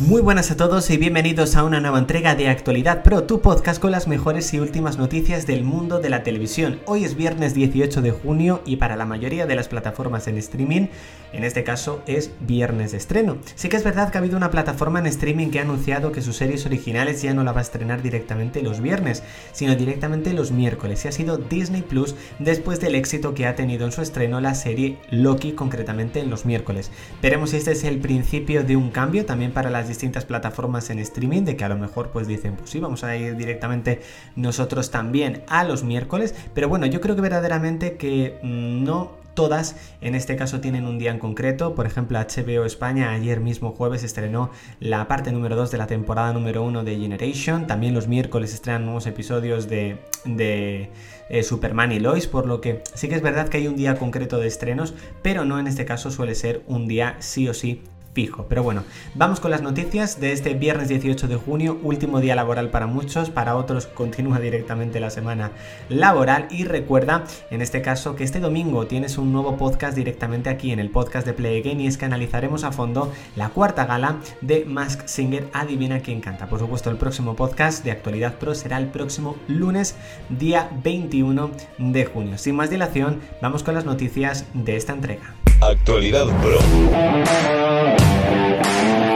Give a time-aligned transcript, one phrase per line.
[0.00, 3.78] Muy buenas a todos y bienvenidos a una nueva entrega de Actualidad Pro, tu podcast
[3.78, 6.80] con las mejores y últimas noticias del mundo de la televisión.
[6.86, 10.86] Hoy es viernes 18 de junio y para la mayoría de las plataformas en streaming,
[11.34, 13.36] en este caso es viernes de estreno.
[13.56, 16.22] Sí que es verdad que ha habido una plataforma en streaming que ha anunciado que
[16.22, 19.22] sus series originales ya no la va a estrenar directamente los viernes,
[19.52, 23.84] sino directamente los miércoles y ha sido Disney Plus después del éxito que ha tenido
[23.84, 26.90] en su estreno la serie Loki concretamente en los miércoles.
[27.20, 30.98] Veremos si este es el principio de un cambio también para las distintas plataformas en
[31.00, 34.00] streaming, de que a lo mejor pues dicen, pues sí, vamos a ir directamente
[34.36, 39.76] nosotros también a los miércoles, pero bueno, yo creo que verdaderamente que mm, no todas
[40.00, 41.74] en este caso tienen un día en concreto.
[41.74, 44.50] Por ejemplo, HBO España ayer mismo jueves estrenó
[44.80, 47.66] la parte número 2 de la temporada número 1 de Generation.
[47.66, 50.90] También los miércoles estrenan nuevos episodios de, de
[51.30, 53.94] eh, Superman y Lois, por lo que sí que es verdad que hay un día
[53.94, 57.82] concreto de estrenos, pero no en este caso suele ser un día sí o sí
[58.12, 58.46] fijo.
[58.48, 62.70] Pero bueno, vamos con las noticias de este viernes 18 de junio, último día laboral
[62.70, 65.52] para muchos, para otros continúa directamente la semana
[65.88, 70.72] laboral y recuerda en este caso que este domingo tienes un nuevo podcast directamente aquí
[70.72, 74.16] en el podcast de Play Again y es que analizaremos a fondo la cuarta gala
[74.40, 76.48] de Mask Singer Adivina quién canta.
[76.48, 79.96] Por supuesto, el próximo podcast de Actualidad Pro será el próximo lunes,
[80.28, 82.38] día 21 de junio.
[82.38, 85.39] Sin más dilación, vamos con las noticias de esta entrega.
[85.60, 86.58] Actualidad Pro.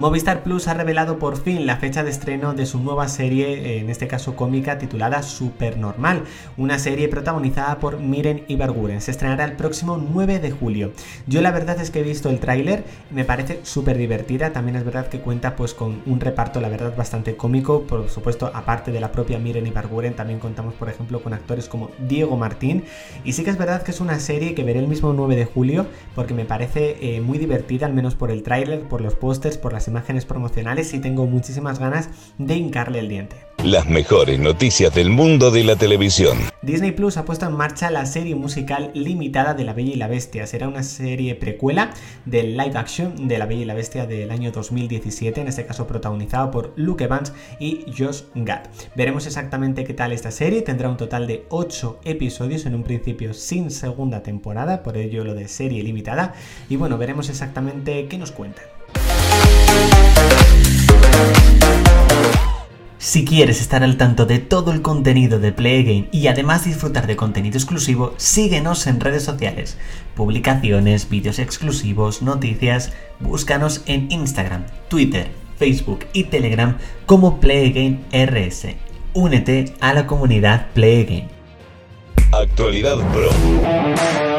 [0.00, 3.90] Movistar Plus ha revelado por fin la fecha de estreno de su nueva serie, en
[3.90, 6.24] este caso cómica, titulada Supernormal,
[6.56, 9.00] una serie protagonizada por Miren Ibarguren.
[9.00, 10.92] Se estrenará el próximo 9 de julio.
[11.26, 14.84] Yo la verdad es que he visto el tráiler, me parece súper divertida, también es
[14.84, 19.00] verdad que cuenta pues con un reparto, la verdad, bastante cómico, por supuesto, aparte de
[19.00, 22.84] la propia Miren Ibarguren, también contamos, por ejemplo, con actores como Diego Martín,
[23.24, 25.44] y sí que es verdad que es una serie que veré el mismo 9 de
[25.44, 29.56] julio, porque me parece eh, muy divertida, al menos por el tráiler, por los pósters,
[29.56, 29.88] por las
[30.26, 33.36] promocionales y tengo muchísimas ganas de hincarle el diente.
[33.62, 36.36] Las mejores noticias del mundo de la televisión.
[36.60, 40.06] Disney Plus ha puesto en marcha la serie musical limitada de La Bella y la
[40.06, 40.46] Bestia.
[40.46, 41.90] Será una serie precuela
[42.26, 45.86] del live action de La Bella y la Bestia del año 2017, en este caso
[45.86, 48.64] protagonizado por Luke Evans y Josh Gad.
[48.96, 50.60] Veremos exactamente qué tal esta serie.
[50.60, 55.34] Tendrá un total de 8 episodios, en un principio sin segunda temporada, por ello lo
[55.34, 56.34] de serie limitada.
[56.68, 58.73] Y bueno, veremos exactamente qué nos cuentan.
[63.14, 67.16] Si quieres estar al tanto de todo el contenido de Play y además disfrutar de
[67.16, 69.76] contenido exclusivo, síguenos en redes sociales,
[70.16, 78.00] publicaciones, vídeos exclusivos, noticias, búscanos en Instagram, Twitter, Facebook y Telegram como Play.
[79.12, 81.28] Únete a la comunidad Play
[82.32, 84.33] Actualidad Pro.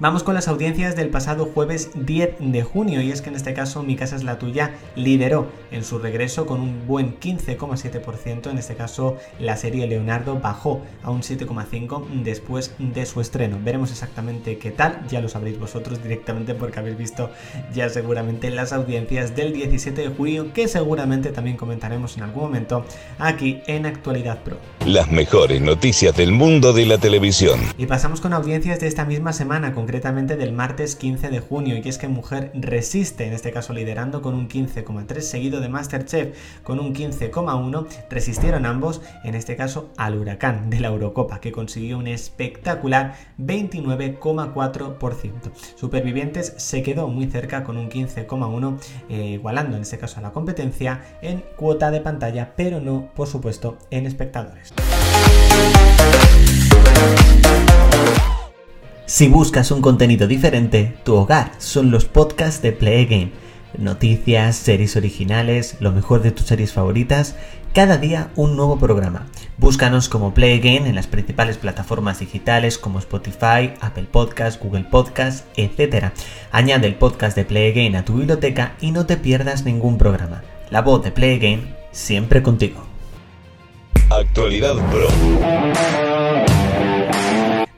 [0.00, 3.52] Vamos con las audiencias del pasado jueves 10 de junio y es que en este
[3.52, 8.56] caso Mi Casa es la Tuya lideró en su regreso con un buen 15,7%, en
[8.56, 13.58] este caso la serie Leonardo bajó a un 7,5% después de su estreno.
[13.62, 17.28] Veremos exactamente qué tal, ya lo sabréis vosotros directamente porque habéis visto
[17.74, 22.86] ya seguramente las audiencias del 17 de junio que seguramente también comentaremos en algún momento
[23.18, 24.56] aquí en Actualidad Pro.
[24.86, 27.60] Las mejores noticias del mundo de la televisión.
[27.76, 31.76] Y pasamos con audiencias de esta misma semana con concretamente del martes 15 de junio,
[31.76, 36.62] y es que Mujer resiste, en este caso liderando con un 15,3, seguido de Masterchef
[36.62, 41.98] con un 15,1, resistieron ambos, en este caso al huracán de la Eurocopa, que consiguió
[41.98, 45.50] un espectacular 29,4%.
[45.74, 48.78] Supervivientes se quedó muy cerca con un 15,1,
[49.08, 53.26] eh, igualando en este caso a la competencia en cuota de pantalla, pero no, por
[53.26, 54.72] supuesto, en espectadores.
[59.10, 63.32] Si buscas un contenido diferente, tu hogar son los podcasts de Play Game.
[63.76, 67.34] Noticias, series originales, lo mejor de tus series favoritas,
[67.74, 69.26] cada día un nuevo programa.
[69.58, 75.44] Búscanos como Play Game en las principales plataformas digitales como Spotify, Apple Podcasts, Google Podcasts,
[75.56, 76.12] etc.
[76.52, 80.44] Añade el podcast de Play Game a tu biblioteca y no te pierdas ningún programa.
[80.70, 82.80] La voz de Play Game siempre contigo.
[84.08, 85.08] Actualidad Pro.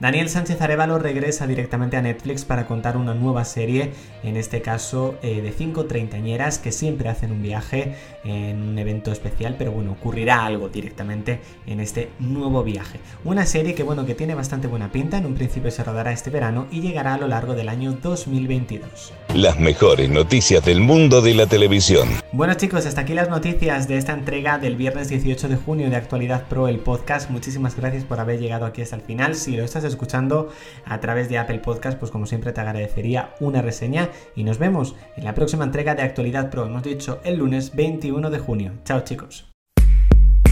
[0.02, 3.92] Daniel Sánchez Arevalo regresa directamente a Netflix para contar una nueva serie,
[4.24, 7.94] en este caso eh, de cinco treintañeras que siempre hacen un viaje
[8.24, 11.38] en un evento especial, pero bueno, ocurrirá algo directamente
[11.68, 12.98] en este nuevo viaje.
[13.22, 16.30] Una serie que bueno, que tiene bastante buena pinta, en un principio se rodará este
[16.30, 19.12] verano y llegará a lo largo del año 2022.
[19.36, 22.08] Las mejores noticias del mundo de la televisión.
[22.32, 25.94] Bueno chicos, hasta aquí las noticias de esta entrega del viernes 18 de junio de
[25.94, 27.30] Actualidad Pro, el podcast.
[27.30, 29.36] Muchísimas gracias por haber llegado aquí hasta el final.
[29.36, 30.50] Si lo estás escuchando
[30.84, 34.94] a través de Apple Podcast, pues como siempre te agradecería una reseña y nos vemos
[35.16, 36.66] en la próxima entrega de Actualidad Pro.
[36.66, 38.72] Hemos dicho el lunes 21 de junio.
[38.84, 39.46] Chao chicos.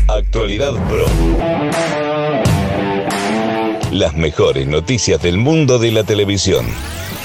[0.08, 1.06] Actualidad Pro.
[3.92, 6.66] Las mejores noticias del mundo de la televisión.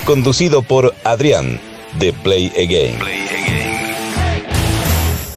[0.06, 1.60] Conducido por Adrián
[2.00, 3.55] de Play Again.